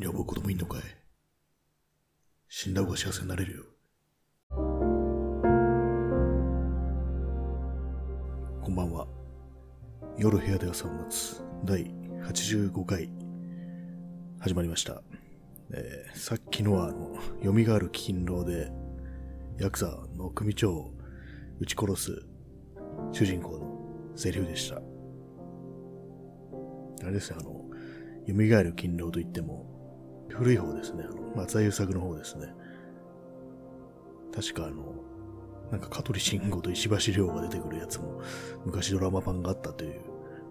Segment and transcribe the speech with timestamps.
[0.00, 0.82] 女房子供いんのかい？
[2.48, 3.64] 死んだ方が幸せになれるよ。
[8.62, 9.08] こんばんは。
[10.16, 11.86] 夜部屋で朝を待つ第
[12.22, 13.10] 85回
[14.38, 15.02] 始まりました。
[15.72, 18.70] えーさっきのはあの、蘇る勤労で
[19.58, 20.94] ヤクザの組長を
[21.58, 22.24] 撃ち殺す
[23.10, 24.76] 主人公のセリフでした。
[24.76, 24.80] あ
[27.06, 27.64] れですね、あの、
[28.28, 29.76] 蘇る勤労といっても、
[30.38, 31.04] 古い方ですね。
[31.04, 32.46] あの、松田優作の方ですね。
[34.32, 34.94] 確かあの、
[35.72, 38.22] なんか香取慎吾と石橋亮が出てくるやつも、
[38.64, 40.00] 昔ドラマ版があったという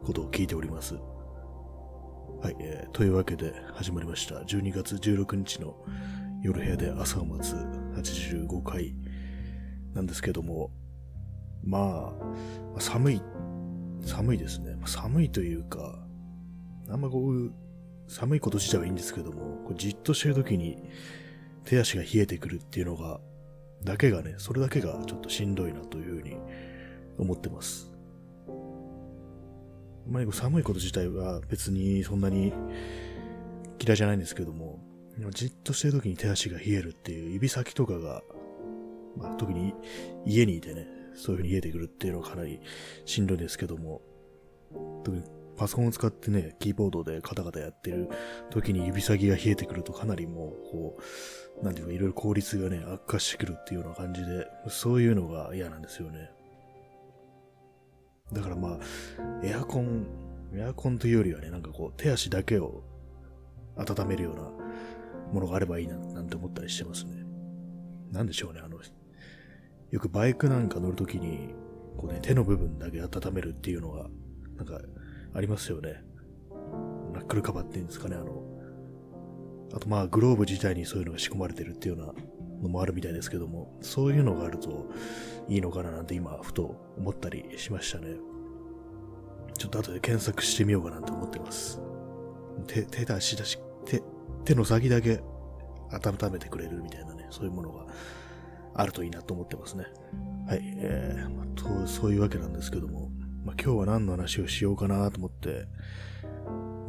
[0.03, 0.95] ことを聞いております。
[0.95, 4.35] はい、えーというわけで始まりました。
[4.41, 5.75] 12月16日の
[6.43, 8.93] 夜部屋で朝を待つ85回
[9.93, 10.69] なんですけども、
[11.63, 12.13] ま
[12.75, 13.21] あ、寒い、
[14.03, 14.75] 寒いですね。
[14.85, 15.97] 寒いというか、
[16.89, 17.53] あんまこう、
[18.07, 20.77] 寒いこと自体はいいんですけども、こうじっとしてる時に
[21.65, 23.19] 手足が冷えてくるっていうのが、
[23.83, 26.37] だけがね、それだけがちょっとしんどいなというふうに
[27.17, 27.93] 思ってます。
[28.47, 28.51] あ
[30.09, 32.53] まり寒いこと自体は別にそんなに
[33.79, 34.79] 嫌いじゃないんですけども、
[35.31, 38.23] じっとしてる時に手足が冷えるっていう指先とかが、
[39.17, 39.73] まあ、特に
[40.25, 42.61] 家にいてね、そういう風に冷えてくるっていうのはかなり
[43.05, 44.01] しんどいですけども、
[45.03, 45.23] 特に
[45.57, 48.09] パソコンを使ってね、キーボードでカタカタやってる
[48.51, 50.97] 時に指先が冷えてくるとかなりもう、こ
[51.61, 56.29] う、なんていうかいろいろ効率がね、悪化してくるっていうような感じで、そういうのが嫌なんですよね。
[58.31, 58.77] だからまあ、
[59.43, 60.05] エアコン、
[60.53, 62.83] エアコンというよりはね、なんかこう、手足だけを
[63.75, 64.43] 温めるような
[65.33, 67.25] ものがあればいいな、なんて思ったりしてますね。
[68.11, 68.77] なんでしょうね、あの、
[69.89, 71.53] よくバイクなんか乗るときに、
[71.97, 74.07] こうね、手の部分だけ温めるっていうのが、
[74.55, 74.79] なんか、
[75.37, 76.03] ありますよね。
[77.13, 78.43] ナックルカバーっていうんですかね、あの、
[79.71, 82.13] あとまあ、グローブ自体にそういうのが仕込まれてるっていうような
[82.63, 84.89] のもあるみたいですけども、そういうのがあると
[85.47, 88.15] いいのかななんて今、ふと思ったりしましたね。
[89.59, 91.79] ちょっと後で検索してみようかなって思ってます。
[92.65, 94.01] 手、手出し出し、手、
[94.43, 95.21] 手の先だけ
[95.91, 97.85] 温めてくれるみたいなね、そういうものが
[98.73, 99.85] あるといいなと思ってますね。
[100.47, 103.11] はい、えーと、そういうわけなんですけども、
[103.47, 105.67] まあ、今日は何の話をしようかなと思って、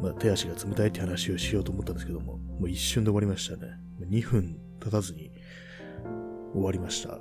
[0.03, 3.79] まあ、手足が冷たいって話をしようと思ったんですけども、もう一瞬で終わりましたね。
[4.01, 5.31] 2分経たずに
[6.53, 7.21] 終わりました。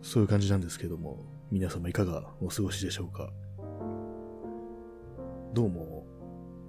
[0.00, 3.30] そういう感じなんですけども、皆様いかがお過ごしでしょうか？
[5.52, 6.06] どうも、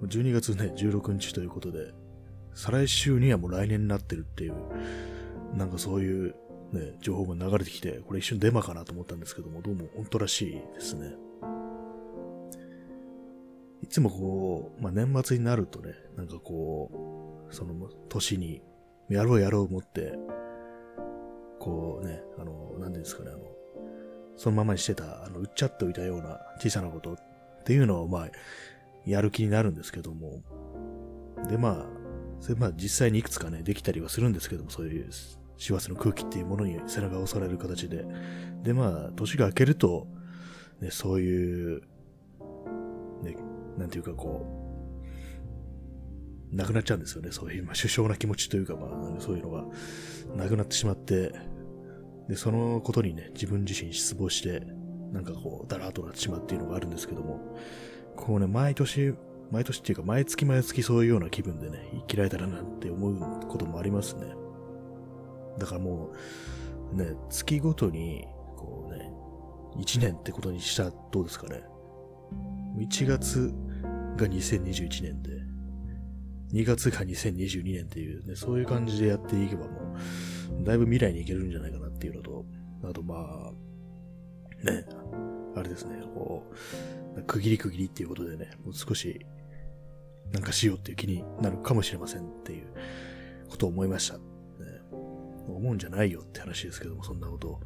[0.02, 1.94] 12月ね、16日ということで、
[2.52, 4.54] 再来週にはもう来年になってるっていう、
[5.56, 6.34] なんかそういう
[6.72, 11.14] ね、情報が流れてきて、これ一瞬デマかなと思ったんですけども、どうも本当らしいですね。
[13.82, 17.74] いつもこう、まあ、年末になるとね、なんかこう、その
[18.08, 18.62] 年に、
[19.08, 20.14] やろうやろう思って、
[21.58, 23.40] こうね、あの、なんですかね、あの、
[24.36, 27.16] そのままにしてた、あの、売っちゃっておいたような小さなことっ
[27.64, 28.28] ていうのを、まあ、
[29.04, 30.42] やる気になるんですけども、
[31.48, 31.86] で、まあ、
[32.40, 35.10] それまあ実際にいくつかね、できたりはするんですけども、そういう
[35.58, 38.04] 幸せの空気っていうものに背中を押される形で。
[38.62, 40.06] で、まあ、年が明けると、
[40.80, 41.82] ね、そういう、
[43.22, 43.36] ね、
[43.80, 44.46] なんていうかこ
[46.52, 47.30] う、なくなっちゃうんですよね。
[47.32, 48.86] そういう、まあ、首相な気持ちというか、ま
[49.16, 49.64] あ、そういうのが
[50.36, 51.32] なくなってしまって、
[52.28, 54.62] で、そのことにね、自分自身失望して、
[55.12, 57.56] なんかこう、だらーっとなってしまうっていうのがあるんですけども、
[58.16, 59.14] こうね、毎年、
[59.50, 64.34] 毎年っていうか、毎月毎月そういうような気分でね、生きられたらなって思うこともありますね。
[65.58, 66.12] だからも
[66.92, 68.26] う、ね、月ごとに、
[68.56, 69.10] こうね、
[69.82, 71.62] 1年ってことにしたらどうですかね。
[72.78, 73.52] 1月
[74.20, 75.30] が2021年で、
[76.52, 79.96] 2月が2022年っていうね、そういう感じでやっていけばも
[80.60, 82.44] う、だいぶ未来に行けるんじゃないかなっていうのと、
[82.84, 84.84] あとまあ、ね、
[85.56, 86.50] あれですね、こ
[87.16, 89.24] う、区切り区切りっていうことでね、もう少し、
[90.32, 92.66] なんかしようっていう気になるかもしれませんっていう
[93.48, 94.18] ことを思いました。
[94.18, 94.22] ね、
[95.48, 97.60] 思うんじゃないよって話ですけども、そんなことを。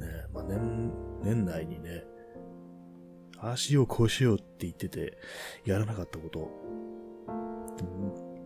[0.00, 2.04] ね、まあ年、年内にね、
[3.42, 5.18] ああしようこうしようって言ってて、
[5.64, 6.50] やらなかったこと、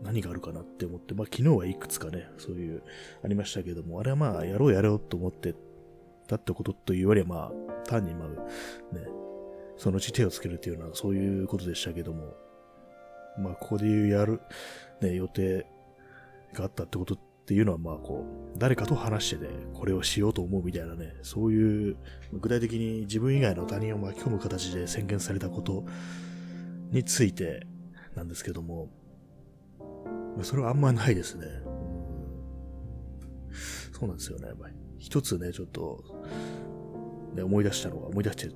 [0.03, 2.83] 何があるかなって思って、まあ昨日はいくつかね、そういう、
[3.25, 5.55] ありましたけども、あれはまあ、やろうやろうと思って
[6.29, 8.29] たってことというよりはまあ、単にまあ、
[8.95, 9.03] ね、
[9.77, 12.35] そのうち手をつけるっていうのはそういうことでしたけども、
[13.39, 14.41] まあここで言うやる、
[15.01, 15.67] ね、予定
[16.53, 18.25] があったってことっていうのはまあこ
[18.55, 21.97] う、誰かと話してて、これをしようと思うみたいなね、そういう、
[22.33, 25.85] 具体的に自分以外の他人を巻き込む形で宣言されたこと
[26.91, 27.67] について
[28.15, 28.89] なんですけども、
[30.41, 31.45] それはあんまないですね。
[33.93, 34.49] そうなんですよね。
[34.49, 36.03] やっぱり一つね、ちょっと、
[37.35, 38.49] ね、思い出したのが、思い出して、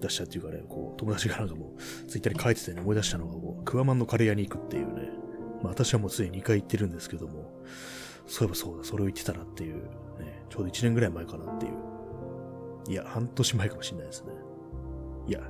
[0.00, 5.10] 出したっていうかね、こう、友達がなんかもう、ツイッターに書いててね、思い出したのが、もう、クワマンのカレー屋に行くっていうね、
[5.62, 7.60] まあ私はもうすでに2回行ってるんですけども、
[8.30, 9.82] そういえばそうだ、それを言ってたなっていう、
[10.20, 11.72] ね、ちょうど1年ぐらい前かなっていう。
[12.88, 14.30] いや、半年前かもしれないですね。
[15.26, 15.40] いや、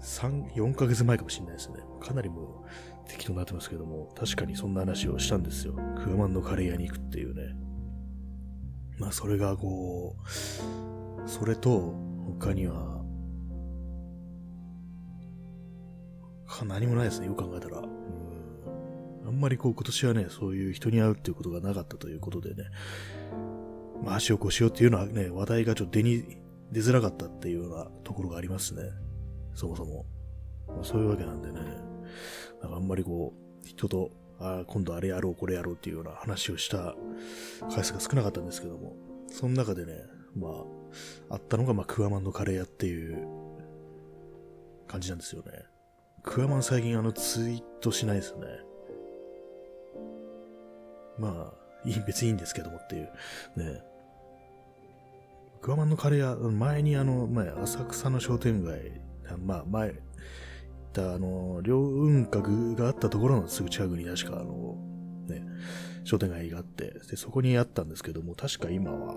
[0.00, 1.80] 3、4ヶ月前かもしれないですね。
[2.00, 5.72] かなりもう適当になってますけども、確かにそんな話をしたんですよ。
[5.72, 7.56] クワマンのカレー屋に行くっていうね。
[8.98, 11.94] まあそれがこう、それと
[12.40, 13.02] 他には、
[16.64, 17.78] 何もないですね、よく考えたら。
[17.80, 18.37] うん
[19.28, 22.64] あんまりこう今年はね、そういう人に会うっていうことがなかったということでね、
[24.02, 26.38] まあ足を腰をっていうのはね、話題がちょっと出に、
[26.72, 28.82] 出づらかったっていうようなところがありますね。
[29.54, 30.06] そもそも。
[30.66, 31.60] まあ、そういうわけなんでね、
[32.62, 36.94] なんかあんまりこう、人と、ああ、今度あれやろう、これやろうっていうような話をした
[37.70, 38.96] 回数が少なかったんですけども、
[39.28, 39.94] その中でね、
[40.34, 40.48] ま
[41.30, 43.26] あ、あったのが、まあ、クワマンのカレー屋っていう
[44.86, 45.64] 感じなんですよね。
[46.22, 48.67] クワマン最近あのツイートしないですね。
[51.18, 53.08] まあ、いい、別にいいんですけどもっていう。
[53.56, 53.82] ね。
[55.60, 59.00] クワマンのカレー屋、前にあの、前、浅草の商店街、
[59.44, 59.98] まあ、前、行っ
[60.92, 64.76] たあの、両雲閣があったところのすぐ近くに確かあの、
[65.26, 65.44] ね、
[66.04, 69.16] 商店街があって、で、そこにあったんですけども、確か今は、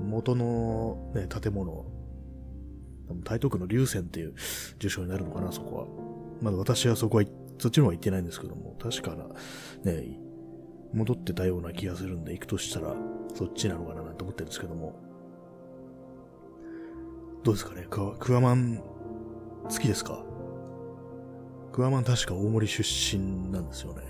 [0.00, 1.84] 元のね、建物、
[3.24, 4.34] 台東区の龍泉っていう
[4.78, 5.86] 住所になるのかな、そこは。
[6.40, 7.24] まだ私はそこは、
[7.58, 9.26] そっちの方は行ってないんですけども、確かな、
[9.84, 10.18] ね、
[10.92, 12.94] 戻ってたような気がするんで、行くとしたら、
[13.34, 14.94] そっちなのかななんて思ってるんですけども。
[17.42, 17.86] どうですかね？
[17.90, 18.82] クワクワマン、
[19.64, 20.24] 好きですか？
[21.72, 24.02] クワマン確か大森出身なんですよね。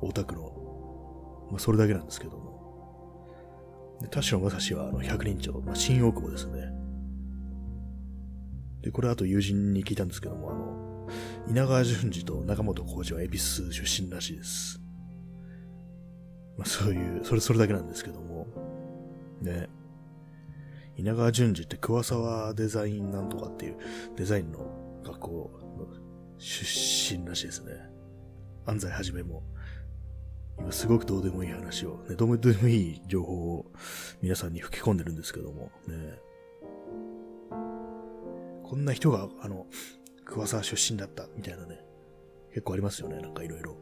[0.00, 1.48] 大田区の。
[1.50, 3.98] まあ、それだけなんですけども。
[4.00, 6.72] で田代正史は、あの、百人町、まあ、新大久保ですね。
[8.80, 11.08] で、これあと友人に聞いたんですけども、あの、
[11.48, 14.81] 稲川淳二と中本浩二は恵比寿出身らしいです。
[16.56, 18.46] まあ、そういう、それ、それだけなんですけども、
[19.40, 19.68] ね。
[20.96, 23.76] 稲川淳二って桑沢デザインなんとかっていう
[24.16, 25.86] デザインの学校の
[26.38, 27.72] 出身らしいですね。
[28.66, 29.42] 安西はじめも。
[30.58, 33.66] 今すごくどうでもいい話を、ね、どうでもいい情報を
[34.20, 36.18] 皆さんに吹き込んでるんですけども、ね。
[38.62, 39.66] こんな人が、あの、
[40.24, 41.80] 桑沢出身だったみたいなね、
[42.50, 43.76] 結構ありますよね、なんかいろいろ。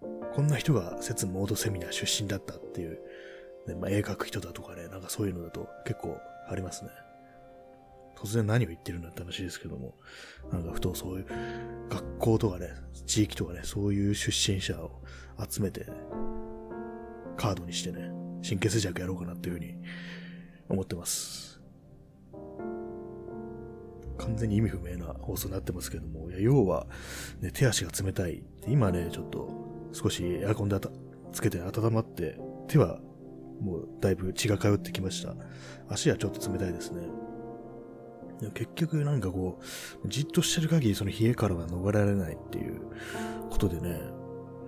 [0.00, 2.98] こんな人が説モードセミナー出身だったっていう、
[3.66, 6.90] ね、まあ、絵描く人だとかね、なんかそういうのだと結構ありますね。
[8.16, 9.94] 突然何を言ってるんだって話ですけども、
[10.50, 11.26] なんかふとそういう
[11.88, 12.70] 学校とかね、
[13.06, 15.02] 地域とかね、そういう出身者を
[15.48, 15.86] 集めて、
[17.36, 18.10] カードにしてね、
[18.42, 19.76] 神経衰弱やろうかなっていうふうに
[20.68, 21.60] 思ってます。
[24.18, 26.86] 完全に意味不明な放送になってますけども、いや要は、
[27.40, 28.42] ね、手足が冷たい。
[28.66, 29.50] 今ね、ちょっと
[29.92, 30.78] 少しエアコンで
[31.32, 32.38] つけて温まって、
[32.68, 33.00] 手は
[33.60, 35.34] もうだいぶ血が通ってきました。
[35.88, 37.02] 足はちょっと冷たいですね。
[38.52, 39.60] 結局なんかこ
[40.04, 42.80] う、じっとしてる限りその冷えからは逃れられないっていう
[43.50, 44.00] ことでね、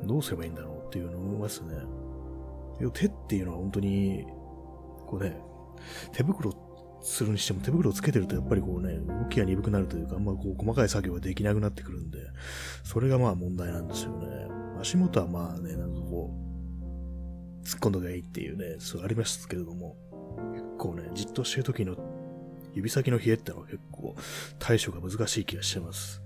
[0.04, 1.74] どうすればいいんだろうっていうのを思いますね。
[2.94, 4.24] 手っていうのは本当に、
[5.06, 5.38] こうね、
[6.12, 6.52] 手袋
[7.02, 12.18] するにしても手袋をつけてるとやっぱりこうね、動きが鈍くなるというか、あんまこう細かい作業ができなくなってくるんで、
[12.84, 14.26] それがまあ問題なんですよね。
[14.80, 16.34] 足元はまあね、なんかこ
[17.62, 19.96] う、突っ込んどがいいっていうね、そうありますけれども、
[20.52, 21.96] 結構ね、じっとしてる時の
[22.74, 24.14] 指先の冷えってのは結構
[24.58, 26.22] 対処が難しい気がしてます。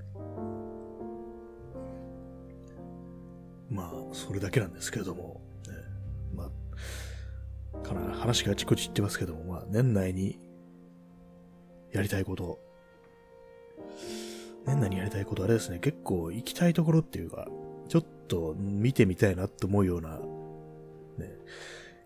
[3.71, 5.75] まあ、それだけなんですけれども、ね、
[6.35, 6.51] ま
[7.73, 10.39] あ、かな話があちこち言ってますけども、まあ、年内に
[11.91, 12.59] やりたいこと、
[14.67, 17.49] 年内にやりたいこと、あれですね、結構行きたいところっていうか、
[18.29, 20.19] と見てみたいなって思うような、
[21.19, 21.31] ね、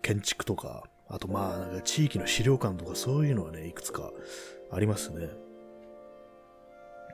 [0.01, 4.11] 建築とか、あとまあ、なんか地域の資料館とかそういうのはね、いくつか
[4.71, 5.29] ありますね。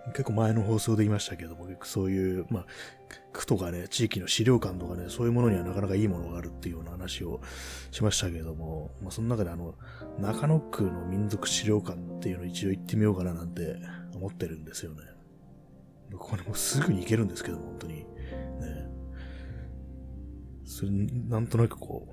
[0.08, 2.66] 結構前の放送で言いましたけども、そういう、まあ、
[3.32, 7.40] 区とかね、地域の資料館とかね、そういうものにはなかなかいいものがあるっていうような話を
[7.92, 9.76] しましたけれども、まあ、その中であの、
[10.20, 13.78] 中野区の民族資料館っていうのを一応行ってみようかななんて
[14.14, 15.04] 思ってるんですよね。
[16.18, 17.94] これもすぐに行けるんですけども、本当に。
[17.94, 18.06] ね。
[20.66, 22.08] それ、なんとなくこ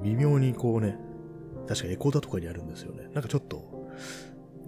[0.00, 0.98] う、微妙にこうね、
[1.68, 3.08] 確かエコーダとかにあるんですよね。
[3.14, 3.88] なんかちょっと、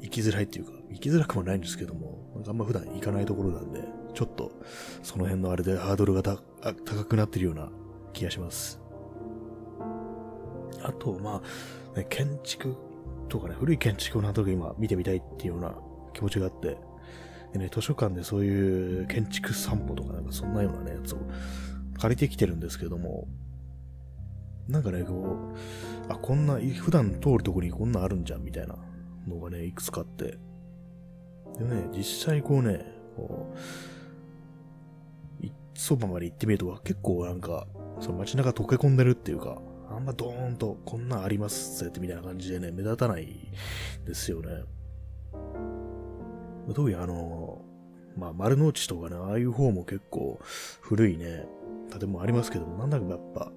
[0.01, 3.83] 行きづらいっていうか、行きづらくもないんですけども、なんかあんま普段行かないところなんで、
[4.15, 4.53] ちょっと、
[5.03, 6.37] その辺のあれでハードルが高
[7.05, 7.71] くなってるような
[8.13, 8.81] 気がします。
[10.83, 11.43] あと、ま
[11.95, 12.77] あ、ね、建築
[13.29, 15.75] とかね、古い建築をなんとなく今見てみたいっていうような
[16.15, 16.79] 気持ちがあって、
[17.53, 21.19] でね、図書館でそういう建築散歩とかなんかそんなようなね、やつを
[21.99, 23.27] 借りてきてるんですけども、
[24.69, 25.53] なんかね、こ
[26.09, 28.77] う、あ、こんな、普段通るとこにこんなんあるんじゃんみたいな
[29.29, 30.39] のがね、いくつかあって、
[31.59, 32.85] でね、実際こうね、
[33.17, 33.59] こう、
[35.75, 37.67] そばまで行ってみると結構なんか、
[38.01, 39.61] その街中溶け込んでるっていうか、
[39.91, 43.29] あんまドーンとこんなんありますってみたいな感じでね、目立たない
[44.05, 44.65] ですよね。
[46.75, 47.63] 特にあの、
[48.17, 50.41] まあ、丸の内とかね、ああいう方も結構
[50.81, 51.47] 古いね、
[51.91, 53.53] 建物ありますけども、なんだかやっぱ、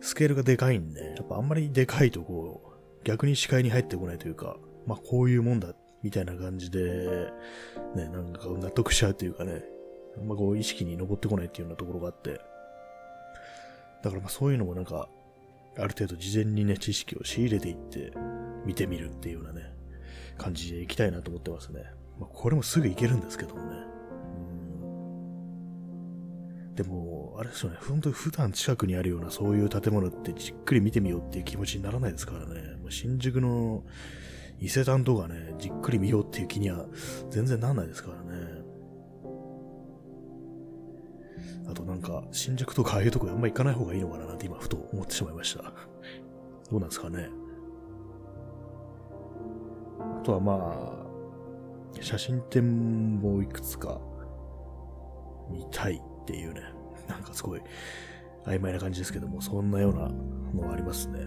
[0.00, 4.56] スケールがでかいんで、やっぱあんまりでかいとこう、逆に視界に入ってこないというか、
[4.86, 7.30] まあこういうもんだ、みたいな感じで、
[7.94, 9.64] ね、なんか納得しちゃうというかね、
[10.18, 12.40] あんまこう意識に上ってこないっていうようなところがあって、
[14.02, 15.08] だからまあそういうのもなんか、
[15.76, 18.12] ある程度事前にね、知識を仕入れていって、
[18.64, 19.72] 見てみるっていうようなね、
[20.36, 21.84] 感じでいきたいなと思ってますね。
[22.18, 23.76] まあ、これもすぐ行けるんですけどもね。
[26.74, 32.76] でも、あれですよね、本当に普段近くにあるようなそういう建物ってじっくり見てみようっていう気持ちにならないですからね。
[32.88, 33.84] 新宿の
[34.58, 36.86] 伊勢丹とかね、じっくり見ようっていう気には
[37.30, 38.60] 全然なんないですからね。
[41.68, 45.62] あとなんか、新宿とかああいうとこあんま行かない方がいいのかなって今ふと思ってしまいました。
[46.70, 47.28] どうなんですかね。
[50.00, 51.06] あとはま
[51.98, 54.00] あ、写真展もいくつか
[55.50, 56.62] 見たいっていうね、
[57.08, 57.60] なんかすごい
[58.44, 60.08] 曖昧な感じですけども、そんなような
[60.54, 61.26] のがありますね。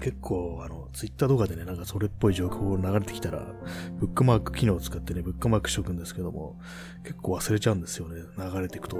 [0.00, 3.46] 結構、あの、ツイッターとかでね、なんかそれっぽい情報流れてきたら、
[3.98, 6.58] ブックマーク機能を使ってね、ブックマークしとくんですけども、
[7.02, 8.96] 結構忘れちゃうんですよね、流れていくと。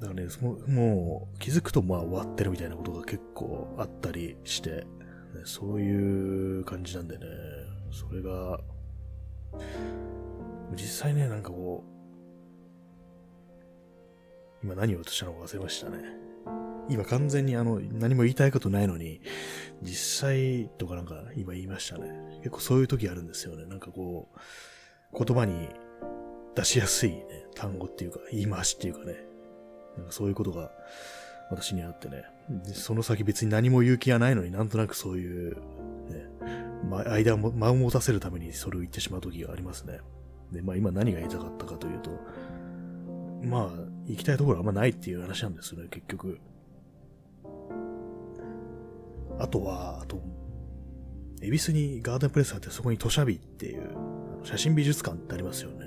[0.00, 4.86] だからね、そのもう気づくとまあ終わってるみたいなことが結構あったりして、ね、
[5.44, 7.26] そういう感じなんでね、
[7.90, 8.60] それが、
[10.72, 11.90] 実際ね、なんかこう、
[14.62, 15.98] 今何を言おうとしたのか忘れましたね。
[16.88, 19.20] 今完全にあの、何も言いたいことないのに、
[19.82, 22.10] 実際とかなんか今言いましたね。
[22.38, 23.64] 結構そういう時あるんですよね。
[23.66, 24.28] なんかこ
[25.12, 25.68] う、言葉に
[26.54, 27.24] 出しやすいね、
[27.54, 29.14] 単語っていうか、言い回しっていうかね。
[29.96, 30.72] なんかそういうことが
[31.50, 32.24] 私にあってね。
[32.74, 35.56] その先別に何も言う気がないのになんとなくそういう、
[36.08, 36.26] ね、
[36.84, 40.00] 間を、間を持たせるためにそれを言ってしまう時がありますね。
[40.52, 42.10] で、まあ今何が言いたかったかというと、
[43.42, 43.70] まあ、
[44.06, 46.38] 行きたいところはあんまないっていう話なんですよね、結局。
[49.38, 50.22] あとは、あと、
[51.42, 53.96] 恵比寿にガーデンプレスがあってそこに土砂日っていう
[54.44, 55.86] 写真美術館ってありますよね。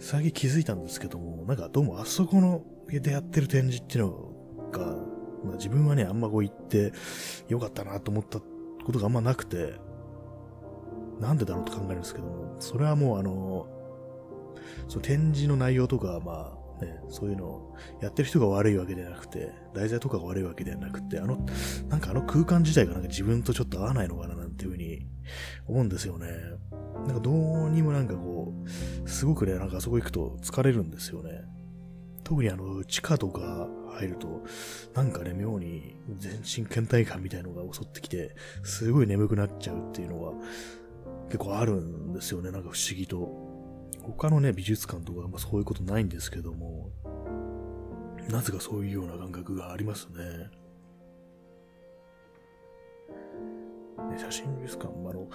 [0.00, 4.80] 最近気づいたんですけども、なんかどうもあそこのでやってる展示っていうのが、
[5.44, 6.92] まあ、自分はね、あんまこう行って
[7.48, 9.74] よかったなと思ったことがあんまなくて、
[11.20, 13.66] なんでだろうと考えるんですけども、それはもうあの、
[14.88, 21.38] その展示の内容とか、まあ、ね、そういうのをやってる人が悪いわけではなくて、題材とかが悪いわけではなくて、あの、
[21.88, 25.06] なんかあの空間自体がなんか自分とちょっと合わないのかななんていうふうに
[25.66, 26.28] 思うんですよね。
[27.06, 28.52] なんかどうにもなんかこ
[29.04, 31.44] う、すごくね、なんかあそこ行くと疲れるんですよね。
[32.24, 34.44] 特にあの、地下とか入ると、
[34.94, 40.32] なんかね、妙に全身倦怠感みたいのが襲ってきて、すごい眠くなっちゃうっていうのが
[41.26, 43.46] 結構あるんですよね、なんか不思議と。
[44.02, 46.90] 他のね、美術館とか、ま、そういうことないんですけども、
[48.30, 50.50] なぜかそういうような感覚がありますね。
[54.10, 55.28] ね写真美術館、まあ、あの、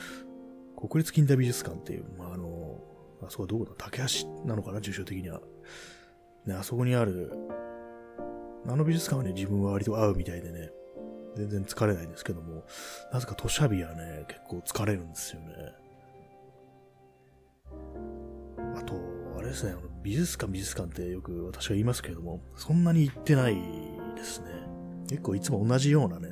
[0.88, 2.81] 国立近代美術館っていう、まあ、あの、
[3.24, 3.71] あそこはどこだ？
[3.77, 5.41] 竹橋なのかな、住所的には。
[6.45, 7.31] ね、あそこにある、
[8.65, 10.71] あの美術館はね、自分は割と合うみたいでね、
[11.35, 12.65] 全然疲れないんですけども、
[13.11, 15.47] なぜか土砂日はね、結構疲れるんですよね。
[18.75, 18.95] あと、
[19.38, 23.55] あれですね、美術館美術館ってよく私は言いますけれども、そんなに行ってない
[24.15, 24.47] ですね。
[25.09, 26.29] 結構いつも同じようなね、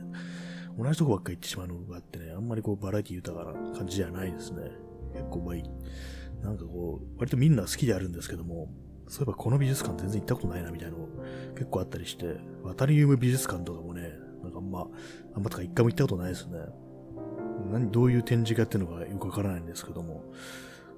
[0.78, 4.72] 同じとこばっか行ってしまうのがあってね、あんまりこうバラエティ豊かな感じじゃないですね。
[5.14, 5.56] 結構まあ。
[6.42, 8.70] なんかこう、割とみんな好きであるんですけども、
[9.08, 11.08] そういえばこの美術館全然行ったことないなみたいなの
[11.56, 14.12] 結構あったりして、ワタリウム美術館とかもね、
[14.50, 14.88] んかあんま、
[15.36, 16.60] あんまとか一回も行ったことないですね。
[17.72, 20.24] 何、どういう展示かっていうのがよくわからないんですけども、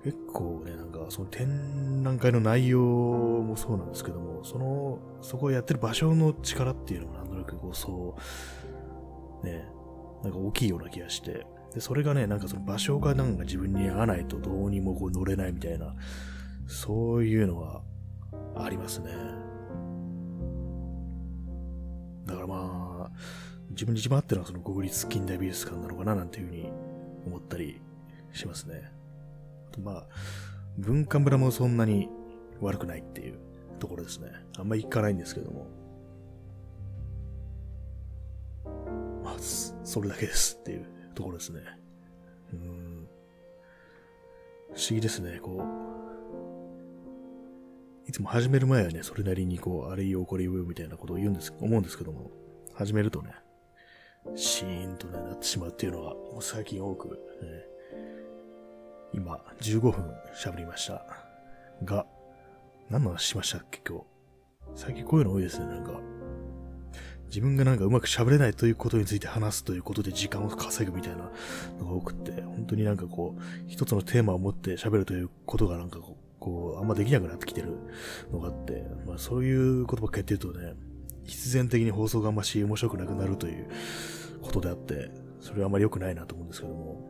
[0.04, 8.16] 結構ね、なんかその展覧会の内容もそうなんですけども、その、そこをやってる場所の力っていうのもなんとなくこう、そ
[9.44, 9.68] う、ね、
[10.24, 15.96] なんか大きいような気がして、で、それがね、なんかその場所がなんか自分に合わないとどうにもこう乗れないみたいな、
[16.68, 17.82] そういうのは
[18.56, 19.12] ありますね。
[22.26, 22.81] だからまあ、
[23.72, 26.70] 自分に一番合ってるのはその国立近代美術館なのかななんていうふうに
[27.26, 27.82] 思ったり
[28.34, 28.92] しますね。
[29.70, 30.06] あとまあ、
[30.78, 32.10] 文化村もそんなに
[32.60, 33.40] 悪くないっていう
[33.80, 34.32] ところですね。
[34.58, 35.68] あんまり行かないんですけども。
[39.24, 40.86] まあ、それだけですっていう
[41.16, 41.62] ところですね。
[42.54, 43.08] うん。
[44.74, 45.64] 不思議ですね、こ
[48.08, 48.10] う。
[48.10, 52.32] いつも始める前はね、それなりにこう、あれ言おう、これ言うみたいなことを言うんです、思うんですけども、
[52.74, 53.34] 始めるとね、
[54.36, 57.20] シーンと、なってしまうっていうのが、もう最近多く、
[59.14, 59.94] 今、15分
[60.34, 61.06] 喋りました。
[61.84, 62.06] が、
[62.90, 64.06] 何の話しましたっけ、今日。
[64.76, 66.00] 最近こういうの多いですね、なんか。
[67.28, 71.32] 自分がなんかうまく喋れないということについて話すということで時間を稼ぐみたいな
[71.80, 76.00] のが多くって、本当になんかこう、一つのテーマを持って喋るということがなんか
[76.40, 77.78] こう、あんまできなくなってきてる
[78.32, 80.74] のがあって、まあそういうことばっかり言ってるとね、
[81.26, 83.68] 必然的に放送があんまし面白くなくなるという
[84.42, 87.10] ことであって、それはあまり良くないなと思うんですけども。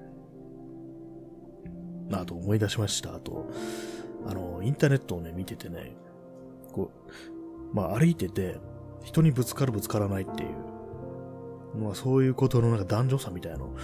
[2.09, 3.15] なあと思い出しました。
[3.15, 3.49] あと、
[4.27, 5.95] あの、インターネットをね、見ててね、
[6.73, 6.91] こ
[7.71, 8.59] う、まあ歩いてて、
[9.03, 13.75] 人にぶつかるぶつからないっていう、まあそういうことのなんか男女差みたいなの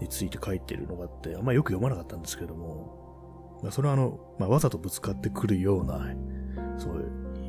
[0.00, 6.14] について書いてるのがあって、あんまよく読まなかったんですけども、まあそれはあの、まあわざとぶつかってくるような、
[6.76, 6.96] そう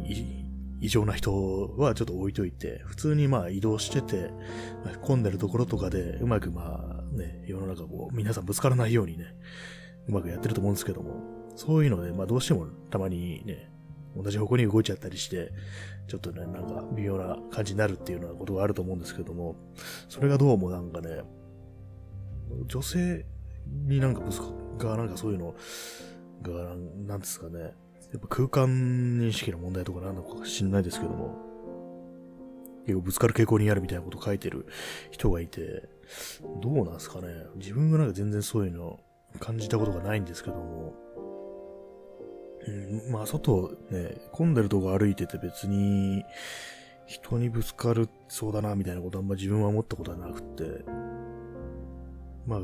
[0.05, 0.38] いう
[0.81, 4.31] 異常な人はちょっと置いといて、普通にまあ移動してて、
[5.01, 9.25] 混んでるところとかでうまくまあね、世の中も皆さんぶつからないようにね、
[10.07, 13.71] うまくやってると思うんですけども、そういうので、まあどうしてもたまにね、
[14.15, 15.51] 同じ方向に動いちゃったりして、
[16.07, 19.55] ちょっとね、なんか微妙な感じになるっていうようなことがあると思うんですけども、
[20.07, 21.21] それがどうもなんかね、
[22.67, 23.25] 女性
[23.85, 24.47] になんかぶつか、
[24.79, 25.55] がなんかそういうの
[26.41, 27.73] が、なんですかね、
[28.11, 28.67] やっぱ空間
[29.19, 31.37] 認識の問題とかなのか知んないですけども、
[32.85, 34.65] 結構ぶつかる傾向にあるみたいなこと書いてる
[35.11, 35.89] 人がいて、
[36.61, 37.27] どうなんですかね。
[37.55, 38.99] 自分がなんか全然そういうの
[39.39, 40.95] 感じたことがないんですけども、
[42.67, 46.23] うん、まあ、外、ね、混んでるとこ歩いてて別に、
[47.05, 50.83] 人にぶつかるそうだな、みたいなことあんま自分は思ったことはなくて、
[52.45, 52.61] ま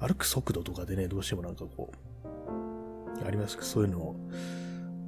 [0.00, 1.92] あ、歩く速度とかでね、どうしてもなんかこ
[3.22, 4.16] う、ありますけど、そういうのを。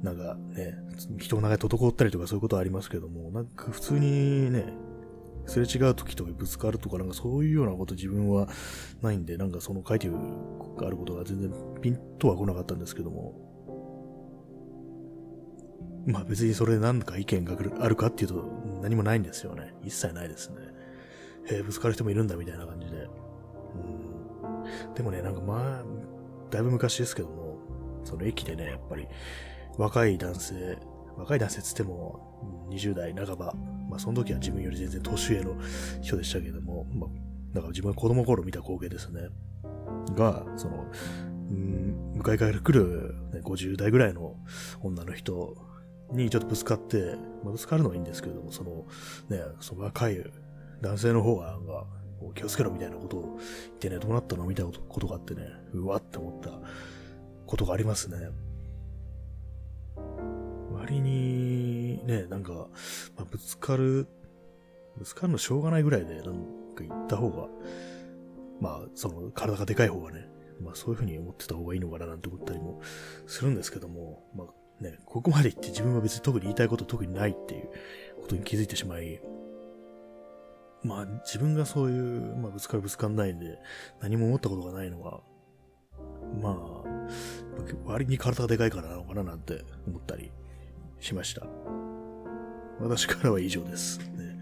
[0.03, 0.75] なんかね、
[1.19, 4.65] 人の中で滞ったりとかそういうことはありますけども、なんか普通にね、
[5.45, 8.47] すれ違う時とかぶつかるとかなんかそういうようなこと自分は
[9.01, 10.09] ないんで、なんかその書いてあ
[10.89, 13.35] ることが全然ピンとは来なかったんですけども、
[16.07, 18.43] まあ別にそれで何か意見があるかっていうと
[18.81, 19.73] 何もないんですよね。
[19.83, 20.55] 一切ないですね。
[21.49, 23.07] え、ぶつかる人もいるんだみたいな感じで。
[23.75, 24.93] うん。
[24.95, 25.83] でもね、なんかまあ、
[26.49, 27.57] だいぶ昔ですけども、
[28.03, 29.07] その駅でね、やっぱり
[29.77, 30.77] 若い男性、
[31.17, 33.53] 若い男性つっても20代半ば、
[33.89, 35.55] まあその時は自分より全然年上の
[36.01, 37.09] 人でしたけども、まあ、
[37.53, 39.29] だから自分は子供頃見た光景ですね。
[40.15, 40.85] が、その、
[41.49, 44.35] うん、向かいから来る、ね、50代ぐらいの
[44.81, 45.55] 女の人
[46.11, 48.85] にちょっとぶつかって、まあ、ぶつかるのはいいんですけれども、その、
[49.29, 50.23] ね、その若い
[50.81, 51.85] 男性の方が、なんか、
[52.35, 55.41] 気をつけろみたいなことを言ってね、どうなったのを見たことがあってね、
[55.73, 56.51] うわって思った
[57.47, 58.17] ことがありますね。
[60.81, 62.53] 割に、ね、なんか、
[63.15, 64.07] まあ、ぶつかる、
[64.97, 66.23] ぶつかるのしょうがないぐらいで、なん
[66.75, 67.47] か言った方が、
[68.59, 70.27] まあ、その、体がでかい方がね、
[70.63, 72.81] まあそういうふうに思ってた方がいいのかななんて思ったりも
[73.25, 77.69] するんですけども、まあね、ここまで言って自分は別に特に言いたいこと特にないっていう
[78.21, 79.21] ことに気づいてしまい、
[80.83, 83.59] まあ自分がそういう、まあぶつかるぶつかんないんで、
[84.01, 85.21] 何も思ったことがないのは、
[86.41, 86.81] まあ、
[87.85, 90.31] 割に体がでかいからなのかななんて思ったり
[91.01, 91.45] しました。
[92.79, 93.99] 私からは以上です。
[93.99, 94.39] ね、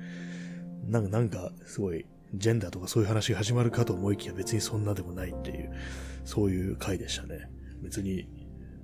[0.88, 5.72] なんか、なんか、すごい、ジェンダーとかそういう話が始まるかと思いきや別にそんなでもないっていう、
[6.26, 7.50] そういう回でしたね。
[7.82, 8.28] 別に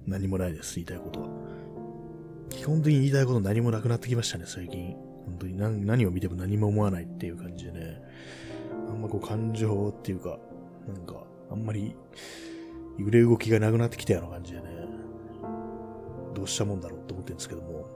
[0.08, 1.30] 何もないです、言いたいことは。
[2.50, 4.96] 基本的に言いたいこと何もなくなってきましたね、最近。
[5.26, 8.02] 本当に何何を見ても何も思わないっていう感じでね。
[8.90, 10.40] あんまこう感情っていうか、
[10.88, 11.96] なんか、あんまり
[12.98, 14.85] 揺れ動きがなくなってきたような感じでね。
[16.36, 17.88] どうしたもんだろうって思ってるんですけども。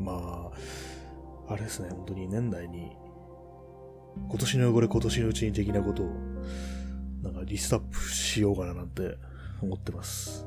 [0.00, 0.50] ま
[1.48, 2.92] あ、あれですね、本当に年内に、
[4.28, 6.06] 今年の汚れ今年のうちに的なことを、
[7.22, 9.16] なんかリストアップしようかななんて
[9.60, 10.46] 思ってます。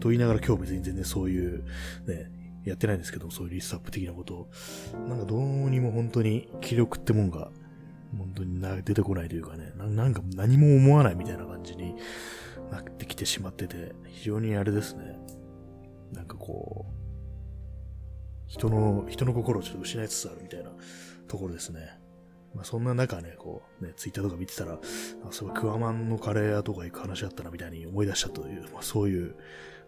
[0.00, 1.64] と言いながら今日別に全然そういう、
[2.06, 2.30] ね、
[2.64, 4.50] やってないんですけど、そういうリストアップ的なことを、
[5.08, 7.50] なんかどうにも本当に気力ってもんが
[8.18, 11.94] 本当に出てこないというかね、なんか何も思わないみたいな感じに
[12.70, 15.18] なってきてしまってて、非常にあれですね。
[16.12, 16.94] なんかこう、
[18.46, 20.70] 人の、人の心をちょっと失いつつあるみたいな
[21.28, 21.98] ところですね。
[22.54, 24.78] まあ、そんな中ね、こう、ね、ツイッターとか見てたら、あ
[25.30, 29.34] そういクワマンのカレー屋とか行く話あったなみたいに思い出したという、まあ、そういう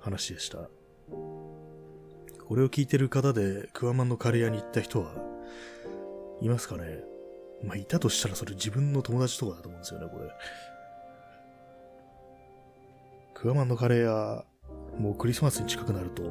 [0.01, 0.69] 話でした。
[1.09, 5.15] これを聞いてる方で、クワマンのカレー屋に行った人は、
[6.41, 7.03] いますかね？
[7.63, 10.29] まあ、いたとしたらそれ自分の友達とかだと思うんですよね、これ。
[13.39, 14.45] クワマンのカレー屋、
[14.99, 16.23] もうクリスマスに近くなると、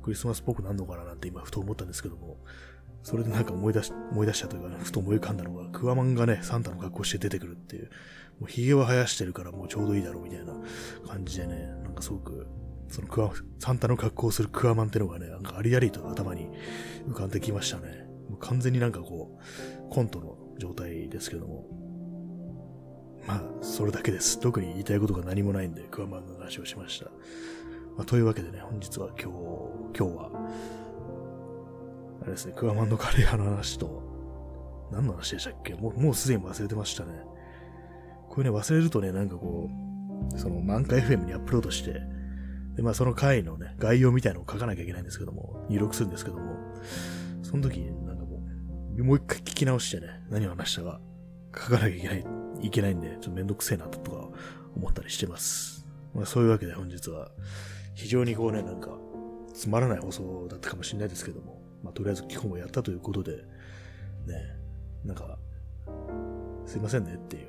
[0.00, 2.36] クリスマスっぽくなるのかななんて今ふと思ったんですけども、
[3.02, 7.90] それでなんか思い出し、思い出したというか、ね、ふと思い浮かんだのが、クワマンがね、サンタの格好して出てくるっていう、
[8.38, 10.54] もう髭は生やしてるからもうちょうどいいだろうみたいな
[11.08, 12.46] 感じでね、なんかすごく、
[12.88, 16.48] そのクワ、サンタの格好をするクワマンってのがね、なんかありありと頭に
[17.08, 18.06] 浮かんできましたね。
[18.28, 21.89] もう完全になんかこう、コントの状態ですけども。
[23.26, 24.40] まあ、それだけです。
[24.40, 27.06] 特に言いたいことが何もないんで、クワマンの話をしました。
[27.96, 30.30] まあ、というわけでね、本日は今日、今日は、
[32.22, 34.02] あれですね、クワマンのカレー派の話と、
[34.90, 35.74] 何の話でしたっけ？
[35.74, 37.12] もう、もうすでに忘れてましたね。
[38.28, 39.68] こういうね、忘れるとね、なんかこ
[40.34, 42.00] う、その満開 FM にアップロードして、
[42.74, 46.56] で、まあその回のね、概要みたいなのを書かなきゃいけないんですけども、入力するんですけども、
[47.42, 48.42] その時になんかも
[48.96, 51.00] う、もう一回聞き直してね、何を話したか
[51.54, 52.24] 書かなきゃいけない、
[52.62, 54.28] いけないんで、ちょっとめんどくせえなとか
[54.76, 55.86] 思ったりしてます。
[56.14, 57.30] まあそういうわけで本日は、
[57.94, 58.98] 非常にこうね、なんか、
[59.54, 63.36] つまらない放送だったかもしれないですけども、まあ、とりあえず基本をやったということで、
[64.26, 64.56] ね、
[65.04, 65.38] なんか、
[66.66, 67.48] すいませんねっていう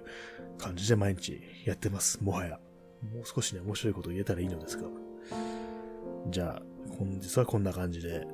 [0.57, 2.59] 感じで毎日やってます、もはや。
[3.13, 4.87] もう少しね、面白いこと言えたらいいのですが。
[6.29, 6.61] じゃあ、
[6.97, 8.25] 本日はこんな感じで、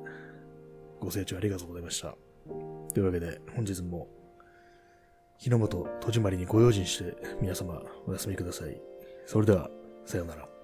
[1.00, 2.16] ご清聴ありがとうございました。
[2.92, 4.08] というわけで、本日も、
[5.38, 8.80] 日の本戸締まりにご用心して、皆様お休みください。
[9.24, 9.70] それでは、
[10.04, 10.57] さようなら。